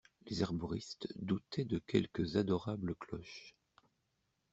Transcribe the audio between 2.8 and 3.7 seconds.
cloches.